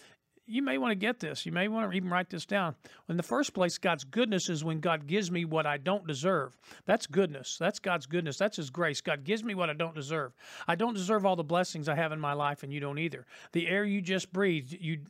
you 0.50 0.64
may 0.64 0.80
want 0.80 0.92
to 0.92 0.96
get 0.96 1.20
this. 1.20 1.46
You 1.46 1.52
may 1.52 1.68
want 1.68 1.92
to 1.92 1.96
even 1.96 2.10
write 2.10 2.30
this 2.30 2.46
down. 2.46 2.76
In 3.08 3.18
the 3.18 3.24
first 3.24 3.54
place, 3.54 3.78
God's 3.78 4.04
goodness 4.04 4.50
is 4.50 4.64
when 4.64 4.80
God 4.80 5.06
gives 5.06 5.30
me 5.30 5.46
what 5.46 5.68
I 5.68 5.78
don't 5.78 6.08
deserve. 6.08 6.58
That's 6.86 7.06
goodness. 7.06 7.58
That's 7.60 7.78
God's 7.78 8.08
goodness. 8.08 8.38
That's 8.38 8.58
His 8.58 8.72
grace. 8.72 9.00
God 9.00 9.24
gives 9.24 9.44
me 9.44 9.54
what 9.54 9.70
I 9.70 9.74
don't 9.74 9.94
deserve. 9.94 10.34
I 10.68 10.74
don't 10.74 10.96
deserve 10.96 11.26
all 11.26 11.36
the 11.36 11.44
blessings 11.44 11.88
I 11.88 11.96
have 11.96 12.12
in 12.12 12.20
my 12.20 12.34
life, 12.34 12.64
and 12.64 12.74
you 12.74 12.80
don't 12.80 12.98
either. 12.98 13.28
The 13.52 13.68
air 13.68 13.86
you 13.86 14.02
just 14.02 14.34
breathed, 14.34 14.76
you 14.80 15.02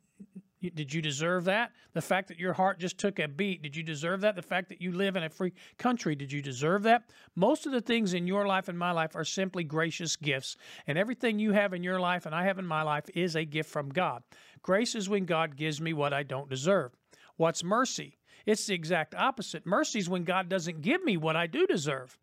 did 0.62 0.94
you 0.94 1.02
deserve 1.02 1.46
that? 1.46 1.72
The 1.94 2.02
fact 2.02 2.28
that 2.28 2.40
your 2.40 2.54
heart 2.54 2.80
just 2.80 2.98
took 2.98 3.20
a 3.20 3.28
beat, 3.28 3.62
did 3.62 3.76
you 3.76 3.84
deserve 3.84 4.22
that? 4.22 4.36
The 4.36 4.42
fact 4.42 4.70
that 4.70 4.82
you 4.82 4.92
live 4.92 5.16
in 5.16 5.24
a 5.24 5.30
free 5.30 5.54
country, 5.78 6.16
did 6.16 6.32
you 6.32 6.42
deserve 6.42 6.84
that? 6.84 7.10
Most 7.36 7.66
of 7.66 7.72
the 7.72 7.82
things 7.82 8.14
in 8.14 8.28
your 8.28 8.46
life 8.46 8.68
and 8.68 8.78
my 8.78 8.92
life 8.92 9.16
are 9.16 9.24
simply 9.24 9.64
gracious 9.64 10.16
gifts. 10.16 10.58
And 10.86 10.98
everything 10.98 11.40
you 11.40 11.54
have 11.54 11.74
in 11.74 11.84
your 11.84 12.00
life 12.00 12.26
and 12.26 12.36
I 12.36 12.44
have 12.44 12.60
in 12.60 12.66
my 12.66 12.82
life 12.82 13.06
is 13.14 13.36
a 13.36 13.46
gift 13.46 13.70
from 13.70 13.90
God. 13.90 14.24
Grace 14.62 14.96
is 14.96 15.08
when 15.08 15.26
God 15.26 15.56
gives 15.56 15.80
me 15.80 15.94
what 15.94 16.14
I 16.14 16.24
don't 16.24 16.50
deserve. 16.50 16.92
What's 17.38 17.64
mercy? 17.64 18.18
It's 18.46 18.66
the 18.66 18.74
exact 18.74 19.16
opposite. 19.16 19.66
Mercy 19.66 20.00
is 20.00 20.10
when 20.10 20.24
God 20.24 20.50
doesn't 20.50 20.82
give 20.82 21.04
me 21.04 21.16
what 21.16 21.36
I 21.36 21.48
do 21.48 21.66
deserve 21.66 22.18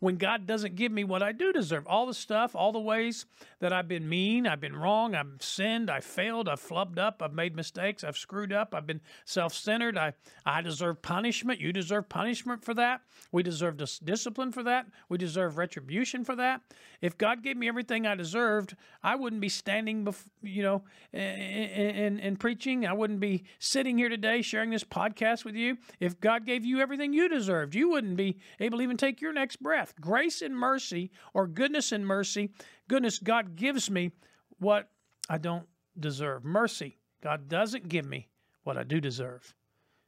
when 0.00 0.16
God 0.16 0.46
doesn't 0.46 0.76
give 0.76 0.92
me 0.92 1.04
what 1.04 1.22
I 1.22 1.32
do 1.32 1.52
deserve. 1.52 1.86
All 1.86 2.06
the 2.06 2.14
stuff, 2.14 2.54
all 2.54 2.72
the 2.72 2.80
ways 2.80 3.26
that 3.60 3.72
I've 3.72 3.88
been 3.88 4.08
mean, 4.08 4.46
I've 4.46 4.60
been 4.60 4.76
wrong, 4.76 5.14
I've 5.14 5.40
sinned, 5.40 5.90
I've 5.90 6.04
failed, 6.04 6.48
I've 6.48 6.60
flubbed 6.60 6.98
up, 6.98 7.22
I've 7.22 7.32
made 7.32 7.56
mistakes, 7.56 8.04
I've 8.04 8.16
screwed 8.16 8.52
up, 8.52 8.74
I've 8.74 8.86
been 8.86 9.00
self 9.24 9.54
centered, 9.54 9.96
I, 9.96 10.12
I 10.44 10.62
deserve 10.62 11.02
punishment. 11.02 11.60
You 11.60 11.72
deserve 11.72 12.08
punishment 12.08 12.64
for 12.64 12.74
that. 12.74 13.00
We 13.32 13.42
deserve 13.42 13.76
dis- 13.76 13.98
discipline 13.98 14.52
for 14.52 14.62
that. 14.64 14.86
We 15.08 15.18
deserve 15.18 15.58
retribution 15.58 16.24
for 16.24 16.36
that. 16.36 16.60
If 17.00 17.18
God 17.18 17.42
gave 17.42 17.56
me 17.56 17.68
everything 17.68 18.06
I 18.06 18.14
deserved, 18.14 18.76
I 19.02 19.16
wouldn't 19.16 19.40
be 19.40 19.48
standing, 19.48 20.04
bef- 20.04 20.26
you 20.42 20.62
know, 20.62 20.82
and 21.12 22.38
preaching. 22.38 22.86
I 22.86 22.92
wouldn't 22.92 23.20
be 23.20 23.44
sitting 23.58 23.98
here 23.98 24.08
today 24.08 24.42
sharing 24.42 24.70
this 24.70 24.84
podcast 24.84 25.44
with 25.44 25.54
you. 25.54 25.78
If 26.00 26.20
God 26.20 26.46
gave 26.46 26.64
you 26.64 26.80
everything 26.80 27.12
you 27.12 27.28
deserved, 27.28 27.74
you 27.74 27.90
wouldn't 27.90 28.16
be 28.16 28.38
able 28.60 28.78
to 28.78 28.84
even 28.84 28.96
take 28.96 29.20
your 29.20 29.32
next 29.32 29.56
breath. 29.66 29.94
Grace 30.00 30.42
and 30.42 30.56
mercy, 30.56 31.10
or 31.34 31.48
goodness 31.48 31.90
and 31.90 32.06
mercy. 32.06 32.50
Goodness, 32.86 33.18
God 33.18 33.56
gives 33.56 33.90
me 33.90 34.12
what 34.60 34.88
I 35.28 35.38
don't 35.38 35.66
deserve. 35.98 36.44
Mercy, 36.44 36.98
God 37.20 37.48
doesn't 37.48 37.88
give 37.88 38.06
me 38.06 38.28
what 38.62 38.78
I 38.78 38.84
do 38.84 39.00
deserve. 39.00 39.56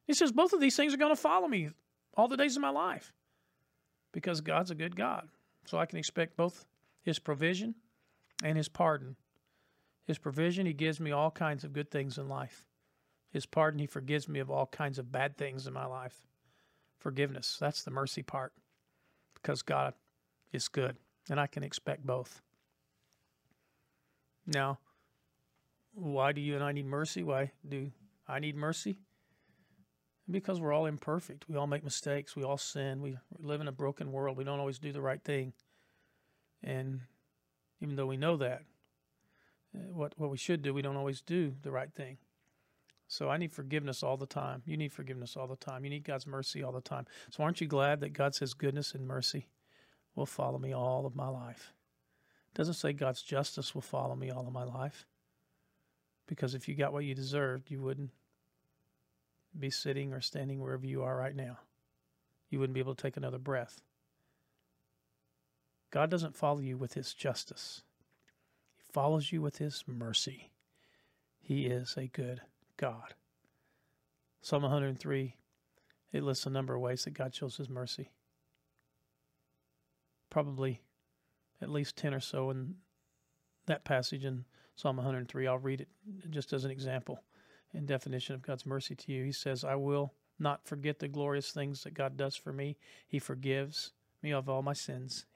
He 0.07 0.15
says 0.15 0.31
both 0.31 0.53
of 0.53 0.61
these 0.61 0.77
things 0.77 0.95
are 0.95 0.99
going 0.99 1.11
to 1.11 1.21
follow 1.21 1.49
me 1.49 1.71
all 2.17 2.29
the 2.29 2.37
days 2.37 2.55
of 2.55 2.63
my 2.63 2.71
life 2.71 3.13
because 4.13 4.41
God's 4.41 4.71
a 4.71 4.77
good 4.77 4.95
God. 4.95 5.27
So 5.65 5.77
I 5.77 5.87
can 5.87 5.99
expect 5.99 6.37
both 6.37 6.65
His 7.03 7.19
provision 7.19 7.75
and 8.45 8.57
His 8.57 8.69
pardon. 8.69 9.17
His 10.05 10.19
provision, 10.19 10.67
He 10.67 10.73
gives 10.73 11.01
me 11.01 11.11
all 11.11 11.33
kinds 11.33 11.65
of 11.65 11.73
good 11.73 11.91
things 11.91 12.17
in 12.17 12.29
life. 12.29 12.65
His 13.33 13.45
pardon, 13.45 13.81
He 13.81 13.87
forgives 13.87 14.29
me 14.29 14.39
of 14.39 14.53
all 14.53 14.67
kinds 14.67 15.01
of 15.01 15.11
bad 15.11 15.37
things 15.37 15.67
in 15.67 15.73
my 15.73 15.87
life. 15.87 16.29
Forgiveness, 17.01 17.57
that's 17.61 17.83
the 17.83 17.91
mercy 17.91 18.23
part 18.23 18.53
because 19.41 19.63
God 19.63 19.95
is 20.53 20.69
good, 20.69 20.97
and 21.31 21.39
I 21.41 21.47
can 21.47 21.63
expect 21.63 22.07
both. 22.07 22.41
Now, 24.47 24.79
why 25.93 26.33
do 26.33 26.41
you 26.41 26.55
and 26.55 26.65
I 26.65 26.73
need 26.73 26.87
mercy? 26.87 27.23
Why 27.23 27.53
do 27.69 27.91
I 28.27 28.39
need 28.39 28.57
mercy? 28.57 28.99
Because 30.31 30.61
we're 30.61 30.73
all 30.73 30.87
imperfect. 30.87 31.49
We 31.49 31.57
all 31.57 31.67
make 31.67 31.85
mistakes. 31.85 32.37
We 32.37 32.45
all 32.45 32.59
sin. 32.59 33.01
We 33.01 33.17
live 33.39 33.61
in 33.61 33.69
a 33.69 33.73
broken 33.73 34.13
world. 34.13 34.37
We 34.37 34.45
don't 34.45 34.61
always 34.61 34.79
do 34.79 34.93
the 34.93 35.01
right 35.01 35.23
thing. 35.23 35.55
And 36.63 37.01
even 37.81 37.97
though 37.97 38.07
we 38.07 38.17
know 38.17 38.37
that, 38.37 38.63
uh, 39.75 39.93
what, 39.93 40.13
what 40.17 40.31
we 40.31 40.37
should 40.37 40.63
do, 40.63 40.75
we 40.75 40.83
don't 40.83 40.97
always 40.97 41.21
do 41.21 41.55
the 41.63 41.71
right 41.71 41.93
thing. 41.93 42.19
So 43.11 43.31
I 43.31 43.39
need 43.39 43.53
forgiveness 43.53 44.03
all 44.03 44.19
the 44.19 44.27
time. 44.27 44.63
You 44.67 44.77
need 44.77 44.93
forgiveness 44.93 45.35
all 45.35 45.47
the 45.47 45.57
time. 45.57 45.83
You 45.83 45.91
need 45.91 46.05
God's 46.05 46.27
mercy 46.27 46.63
all 46.63 46.73
the 46.73 46.83
time. 46.83 47.07
So 47.31 47.43
aren't 47.43 47.61
you 47.61 47.67
glad 47.67 48.01
that 48.01 48.13
God 48.13 48.35
says 48.35 48.53
goodness 48.53 48.93
and 48.93 49.09
mercy 49.09 49.47
will 50.15 50.27
follow 50.27 50.59
me 50.59 50.75
all 50.75 51.07
of 51.07 51.17
my 51.17 51.29
life? 51.29 51.73
It 52.53 52.59
doesn't 52.59 52.75
say 52.75 52.93
God's 52.93 53.23
justice 53.23 53.75
will 53.75 53.83
follow 53.83 54.15
me 54.15 54.31
all 54.31 54.47
of 54.47 54.53
my 54.53 54.65
life. 54.65 55.07
Because 56.27 56.55
if 56.55 56.69
you 56.69 56.75
got 56.75 56.93
what 56.93 57.05
you 57.05 57.15
deserved, 57.15 57.71
you 57.71 57.81
wouldn't 57.81 58.11
be 59.59 59.71
sitting 59.71 60.13
or 60.13 60.21
standing 60.21 60.61
wherever 60.61 60.85
you 60.85 61.03
are 61.03 61.17
right 61.17 61.35
now. 61.35 61.59
You 62.51 62.59
wouldn't 62.61 62.75
be 62.75 62.81
able 62.81 62.95
to 62.95 63.03
take 63.03 63.17
another 63.17 63.39
breath. 63.39 63.81
God 65.91 66.11
doesn't 66.11 66.37
follow 66.37 66.61
you 66.61 66.77
with 66.77 66.93
his 66.93 67.15
justice. 67.15 67.81
He 68.77 68.85
follows 68.93 69.33
you 69.33 69.41
with 69.41 69.57
his 69.57 69.85
mercy. 69.87 70.51
He 71.41 71.65
is 71.65 71.95
a 71.97 72.09
good 72.09 72.43
God. 72.79 73.15
Psalm 74.41 74.63
103, 74.63 75.37
it 76.13 76.23
lists 76.23 76.47
a 76.47 76.51
number 76.51 76.75
of 76.75 76.81
ways 76.81 77.05
that 77.05 77.13
God 77.13 77.35
shows 77.35 77.59
his 77.59 77.69
mercy. 77.69 78.11
Probably 80.31 80.81
at 81.61 81.71
least 81.71 81.97
10 81.97 82.15
or 82.15 82.21
so 82.21 82.51
in 82.51 82.77
that 83.67 83.85
passage 83.85 84.25
in 84.25 84.45
Psalm 84.77 84.97
103. 84.97 85.47
I'll 85.47 85.59
read 85.59 85.83
it 85.83 85.89
just 86.31 86.53
as 86.53 86.65
an 86.65 86.71
example 86.71 87.23
and 87.75 87.87
definition 87.87 88.35
of 88.35 88.43
God's 88.43 88.65
mercy 88.65 88.95
to 88.95 89.13
you. 89.13 89.25
He 89.25 89.33
says, 89.33 89.65
I 89.65 89.75
will 89.75 90.15
not 90.39 90.65
forget 90.65 91.01
the 91.01 91.09
glorious 91.09 91.51
things 91.51 91.83
that 91.83 91.95
God 91.95 92.17
does 92.17 92.37
for 92.37 92.53
me. 92.53 92.79
He 93.07 93.19
forgives 93.19 93.93
me 94.23 94.33
of 94.33 94.49
all 94.49 94.63
my 94.63 94.73
sins. 94.73 95.27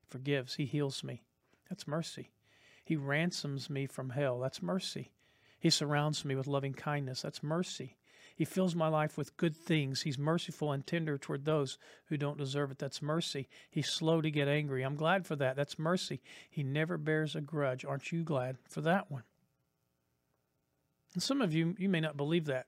He 0.00 0.06
forgives. 0.08 0.54
He 0.54 0.64
heals 0.64 1.04
me. 1.04 1.22
That's 1.68 1.86
mercy. 1.86 2.30
He 2.84 2.96
ransoms 2.96 3.68
me 3.68 3.86
from 3.86 4.10
hell. 4.10 4.40
That's 4.40 4.62
mercy. 4.62 5.12
He 5.58 5.70
surrounds 5.70 6.24
me 6.24 6.34
with 6.34 6.46
loving 6.46 6.74
kindness. 6.74 7.22
That's 7.22 7.42
mercy. 7.42 7.96
He 8.36 8.44
fills 8.44 8.74
my 8.74 8.88
life 8.88 9.16
with 9.16 9.36
good 9.38 9.56
things. 9.56 10.02
He's 10.02 10.18
merciful 10.18 10.70
and 10.70 10.86
tender 10.86 11.16
toward 11.16 11.46
those 11.46 11.78
who 12.06 12.18
don't 12.18 12.36
deserve 12.36 12.70
it. 12.70 12.78
That's 12.78 13.00
mercy. 13.00 13.48
He's 13.70 13.88
slow 13.88 14.20
to 14.20 14.30
get 14.30 14.46
angry. 14.46 14.82
I'm 14.82 14.96
glad 14.96 15.26
for 15.26 15.36
that. 15.36 15.56
That's 15.56 15.78
mercy. 15.78 16.20
He 16.50 16.62
never 16.62 16.98
bears 16.98 17.34
a 17.34 17.40
grudge. 17.40 17.86
Aren't 17.86 18.12
you 18.12 18.22
glad 18.22 18.58
for 18.68 18.82
that 18.82 19.10
one? 19.10 19.22
And 21.14 21.22
some 21.22 21.40
of 21.40 21.54
you, 21.54 21.74
you 21.78 21.88
may 21.88 22.00
not 22.00 22.18
believe 22.18 22.44
that. 22.44 22.66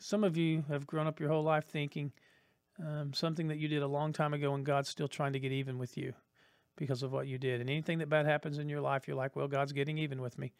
Some 0.00 0.24
of 0.24 0.36
you 0.36 0.64
have 0.68 0.84
grown 0.84 1.06
up 1.06 1.20
your 1.20 1.28
whole 1.28 1.44
life 1.44 1.66
thinking 1.66 2.10
um, 2.80 3.12
something 3.12 3.46
that 3.48 3.58
you 3.58 3.68
did 3.68 3.82
a 3.82 3.86
long 3.86 4.12
time 4.12 4.34
ago 4.34 4.52
and 4.52 4.66
God's 4.66 4.88
still 4.88 5.06
trying 5.06 5.34
to 5.34 5.38
get 5.38 5.52
even 5.52 5.78
with 5.78 5.96
you 5.96 6.12
because 6.76 7.04
of 7.04 7.12
what 7.12 7.28
you 7.28 7.38
did. 7.38 7.60
And 7.60 7.70
anything 7.70 7.98
that 7.98 8.08
bad 8.08 8.26
happens 8.26 8.58
in 8.58 8.68
your 8.68 8.80
life, 8.80 9.06
you're 9.06 9.16
like, 9.16 9.36
well, 9.36 9.46
God's 9.46 9.72
getting 9.72 9.98
even 9.98 10.20
with 10.20 10.38
me. 10.40 10.52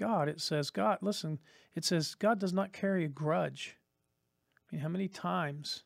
God, 0.00 0.30
it 0.30 0.40
says, 0.40 0.70
God, 0.70 0.96
listen, 1.02 1.38
it 1.74 1.84
says, 1.84 2.14
God 2.14 2.38
does 2.38 2.54
not 2.54 2.72
carry 2.72 3.04
a 3.04 3.08
grudge. 3.08 3.76
I 4.56 4.74
mean, 4.74 4.82
how 4.82 4.88
many 4.88 5.08
times, 5.08 5.82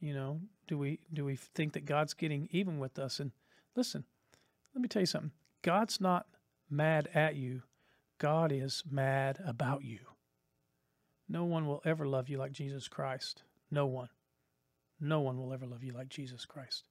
you 0.00 0.14
know, 0.14 0.40
do 0.66 0.78
we 0.78 1.00
do 1.12 1.26
we 1.26 1.36
think 1.36 1.74
that 1.74 1.84
God's 1.84 2.14
getting 2.14 2.48
even 2.52 2.78
with 2.78 2.98
us? 2.98 3.20
And 3.20 3.32
listen, 3.76 4.04
let 4.74 4.80
me 4.80 4.88
tell 4.88 5.02
you 5.02 5.06
something. 5.06 5.32
God's 5.60 6.00
not 6.00 6.26
mad 6.70 7.10
at 7.12 7.36
you. 7.36 7.62
God 8.16 8.50
is 8.50 8.82
mad 8.90 9.38
about 9.46 9.84
you. 9.84 9.98
No 11.28 11.44
one 11.44 11.66
will 11.66 11.82
ever 11.84 12.06
love 12.06 12.30
you 12.30 12.38
like 12.38 12.52
Jesus 12.52 12.88
Christ. 12.88 13.42
No 13.70 13.84
one. 13.84 14.08
No 15.00 15.20
one 15.20 15.36
will 15.36 15.52
ever 15.52 15.66
love 15.66 15.84
you 15.84 15.92
like 15.92 16.08
Jesus 16.08 16.46
Christ. 16.46 16.84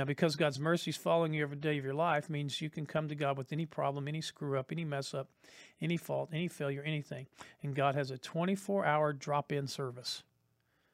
Now, 0.00 0.06
because 0.06 0.34
God's 0.34 0.58
mercy 0.58 0.88
is 0.88 0.96
following 0.96 1.34
you 1.34 1.42
every 1.42 1.58
day 1.58 1.76
of 1.76 1.84
your 1.84 1.92
life 1.92 2.30
means 2.30 2.62
you 2.62 2.70
can 2.70 2.86
come 2.86 3.08
to 3.08 3.14
God 3.14 3.36
with 3.36 3.52
any 3.52 3.66
problem, 3.66 4.08
any 4.08 4.22
screw 4.22 4.58
up, 4.58 4.72
any 4.72 4.82
mess 4.82 5.12
up, 5.12 5.28
any 5.82 5.98
fault, 5.98 6.30
any 6.32 6.48
failure, 6.48 6.82
anything. 6.82 7.26
And 7.62 7.74
God 7.74 7.94
has 7.96 8.10
a 8.10 8.16
24 8.16 8.86
hour 8.86 9.12
drop 9.12 9.52
in 9.52 9.66
service 9.66 10.22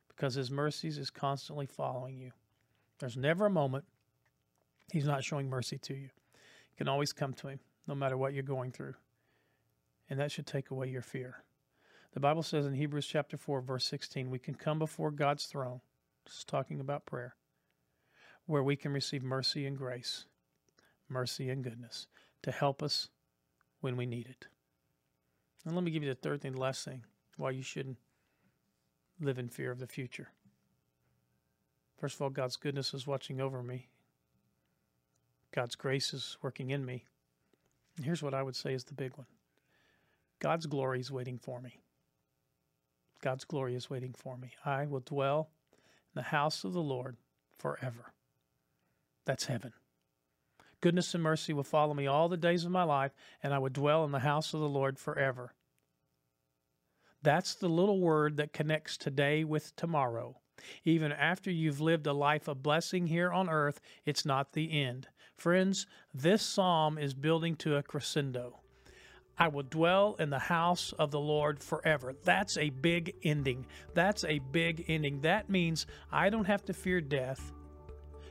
because 0.09 0.35
His 0.35 0.51
mercies 0.51 0.99
is 0.99 1.09
constantly 1.09 1.67
following 1.67 2.19
you. 2.19 2.33
There's 2.99 3.17
never 3.17 3.47
a 3.47 3.51
moment 3.51 3.85
He's 4.91 5.07
not 5.07 5.23
showing 5.23 5.49
mercy 5.49 5.79
to 5.79 5.95
you. 5.95 6.01
You 6.01 6.77
can 6.77 6.89
always 6.89 7.13
come 7.13 7.33
to 7.35 7.47
Him 7.47 7.61
no 7.87 7.95
matter 7.95 8.17
what 8.17 8.35
you're 8.35 8.43
going 8.43 8.73
through. 8.73 8.95
And 10.11 10.19
that 10.19 10.33
should 10.33 10.49
take 10.49 10.73
away 10.73 10.89
your 10.89 11.01
fear. 11.01 11.45
The 12.13 12.19
Bible 12.19 12.43
says 12.43 12.67
in 12.67 12.75
Hebrews 12.75 13.07
chapter 13.07 13.37
4, 13.37 13.61
verse 13.61 13.85
16, 13.85 14.31
we 14.31 14.41
can 14.41 14.57
come 14.57 14.81
before 14.81 15.13
God's 15.13 15.47
throne. 15.47 15.81
Is 16.27 16.43
talking 16.43 16.81
about 16.81 17.07
prayer 17.07 17.37
where 18.47 18.63
we 18.63 18.77
can 18.77 18.93
receive 18.93 19.23
mercy 19.23 19.67
and 19.67 19.77
grace, 19.77 20.25
mercy 21.09 21.51
and 21.51 21.63
goodness 21.63 22.07
to 22.43 22.51
help 22.51 22.83
us 22.83 23.09
when 23.81 23.97
we 23.97 24.07
need 24.07 24.27
it. 24.27 24.47
And 25.65 25.75
let 25.75 25.85
me 25.85 25.91
give 25.91 26.03
you 26.03 26.09
the 26.09 26.15
third 26.15 26.41
thing, 26.41 26.53
the 26.53 26.61
last 26.61 26.85
thing, 26.85 27.03
why 27.37 27.51
you 27.51 27.63
shouldn't 27.63 27.99
live 29.21 29.39
in 29.39 29.49
fear 29.49 29.71
of 29.71 29.81
the 29.81 29.87
future. 29.87 30.29
First 31.99 32.17
of 32.17 32.23
all, 32.23 32.31
God's 32.31 32.57
goodness 32.57 32.95
is 32.95 33.07
watching 33.07 33.41
over 33.41 33.63
me. 33.63 33.89
God's 35.53 35.75
grace 35.75 36.13
is 36.13 36.37
working 36.43 36.71
in 36.71 36.85
me. 36.85 37.05
And 37.97 38.05
here's 38.05 38.23
what 38.23 38.35
I 38.35 38.43
would 38.43 38.57
say 38.57 38.75
is 38.75 38.85
the 38.85 38.95
big 38.95 39.17
one 39.17 39.27
God's 40.39 40.67
glory 40.67 41.01
is 41.01 41.11
waiting 41.11 41.39
for 41.39 41.61
me. 41.61 41.81
God's 43.23 43.45
glory 43.45 43.75
is 43.75 43.89
waiting 43.89 44.13
for 44.13 44.37
me. 44.37 44.53
I 44.65 44.87
will 44.87 45.01
dwell 45.01 45.49
in 45.73 46.21
the 46.21 46.23
house 46.23 46.65
of 46.65 46.75
the 46.75 46.83
Lord 46.83 47.17
forever. 47.59 48.13
That's 49.27 49.47
heaven. 49.47 49.73
Goodness 50.81 51.15
and 51.15 51.23
mercy 51.23 51.53
will 51.53 51.65
follow 51.65 51.95
me 51.95 52.07
all 52.07 52.29
the 52.29 52.37
days 52.37 52.65
of 52.65 52.71
my 52.71 52.85
life, 52.85 53.13
and 53.43 53.53
I 53.53 53.59
will 53.59 53.71
dwell 53.71 54.05
in 54.05 54.13
the 54.13 54.21
house 54.21 54.55
of 54.55 54.61
the 54.61 54.69
Lord 54.69 54.99
forever. 54.99 55.53
That's 57.23 57.55
the 57.55 57.69
little 57.69 58.01
word 58.01 58.37
that 58.37 58.53
connects 58.53 58.97
today 58.97 59.43
with 59.43 59.75
tomorrow. 59.75 60.41
Even 60.85 61.13
after 61.13 61.51
you've 61.51 61.81
lived 61.81 62.07
a 62.07 62.13
life 62.13 62.47
of 62.47 62.63
blessing 62.63 63.09
here 63.09 63.33
on 63.33 63.51
earth, 63.51 63.81
it's 64.05 64.25
not 64.25 64.53
the 64.53 64.81
end. 64.81 65.09
Friends, 65.37 65.87
this 66.15 66.43
psalm 66.43 66.99
is 66.99 67.15
building 67.15 67.57
to 67.57 67.77
a 67.77 67.83
crescendo. 67.83 68.61
I 69.39 69.49
will 69.49 69.65
dwell 69.65 70.17
in 70.19 70.31
the 70.31 70.39
house 70.39 70.95
of 70.99 71.11
the 71.11 71.21
Lord 71.21 71.63
forever. 71.63 72.15
That's 72.25 72.57
a 72.57 72.71
big 72.71 73.15
ending. 73.23 73.67
That's 73.93 74.25
a 74.25 74.39
big 74.39 74.85
ending. 74.89 75.21
That 75.23 75.51
means 75.51 75.87
I 76.11 76.31
don't 76.31 76.47
have 76.47 76.65
to 76.67 76.73
fear 76.73 77.01
death. 77.03 77.53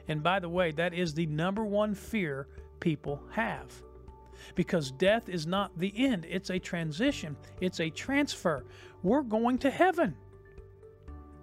And 0.07 0.21
by 0.21 0.39
the 0.39 0.49
way, 0.49 0.71
that 0.71 0.93
is 0.93 1.13
the 1.13 1.25
number 1.25 1.65
one 1.65 1.95
fear 1.95 2.47
people 2.79 3.21
have. 3.31 3.71
Because 4.53 4.91
death 4.91 5.29
is 5.29 5.47
not 5.47 5.77
the 5.77 5.93
end, 5.97 6.25
it's 6.29 6.49
a 6.49 6.59
transition, 6.59 7.35
it's 7.61 7.79
a 7.79 7.89
transfer. 7.89 8.65
We're 9.01 9.23
going 9.23 9.57
to 9.59 9.69
heaven. 9.69 10.15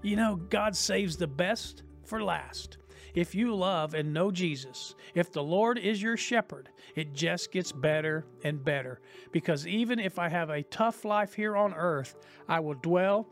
You 0.03 0.17
know, 0.17 0.37
God 0.37 0.77
saves 0.77 1.17
the 1.17 1.27
best 1.27 1.83
for 2.05 2.23
last. 2.23 2.79
If 3.15 3.35
you 3.35 3.55
love 3.55 3.95
and 3.95 4.15
know 4.15 4.31
Jesus, 4.31 4.95
if 5.15 5.31
the 5.31 5.43
Lord 5.43 5.79
is 5.79 6.01
your 6.01 6.17
shepherd, 6.17 6.71
it 6.97 7.13
just 7.13 7.53
gets 7.53 7.71
better 7.71 8.25
and 8.43 8.65
better. 8.65 9.01
Because 9.33 9.67
even 9.67 9.99
if 9.99 10.19
I 10.19 10.29
have 10.29 10.51
a 10.51 10.63
tough 10.63 11.05
life 11.05 11.35
here 11.35 11.57
on 11.57 11.75
earth, 11.75 12.17
I 12.49 12.61
will 12.61 12.75
dwell 12.75 13.29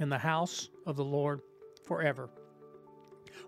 in 0.00 0.08
the 0.08 0.18
house 0.18 0.70
of 0.86 0.96
the 0.96 1.04
Lord 1.04 1.40
forever. 1.84 2.30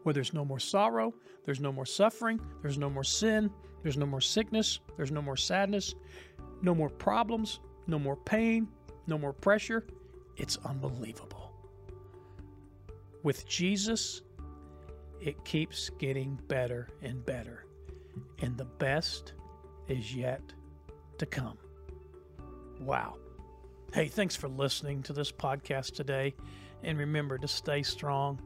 Where 0.06 0.12
there's 0.12 0.32
no 0.32 0.44
more 0.44 0.60
sorrow, 0.60 1.12
there's 1.44 1.58
no 1.58 1.72
more 1.72 1.84
suffering, 1.84 2.38
there's 2.62 2.78
no 2.78 2.88
more 2.88 3.02
sin, 3.02 3.50
there's 3.82 3.96
no 3.96 4.06
more 4.06 4.20
sickness, 4.20 4.78
there's 4.96 5.10
no 5.10 5.20
more 5.20 5.36
sadness, 5.36 5.96
no 6.62 6.76
more 6.76 6.90
problems, 6.90 7.58
no 7.88 7.98
more 7.98 8.14
pain, 8.14 8.68
no 9.08 9.18
more 9.18 9.32
pressure. 9.32 9.84
It's 10.36 10.58
unbelievable. 10.64 11.50
With 13.25 13.48
Jesus, 13.48 14.22
it 15.20 15.44
keeps 15.44 15.90
getting 15.98 16.38
better 16.46 16.88
and 17.02 17.26
better. 17.26 17.66
And 18.42 18.56
the 18.56 18.64
best 18.64 19.32
is 19.88 20.14
yet 20.14 20.40
to 21.18 21.26
come. 21.26 21.58
Wow. 22.78 23.16
Hey, 23.92 24.06
thanks 24.06 24.36
for 24.36 24.46
listening 24.46 25.02
to 25.02 25.12
this 25.12 25.32
podcast 25.32 25.96
today. 25.96 26.36
And 26.84 26.96
remember 26.96 27.38
to 27.38 27.48
stay 27.48 27.82
strong, 27.82 28.40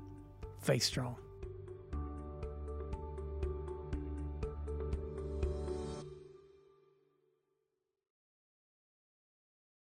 faith 0.62 0.84
strong. 0.84 1.16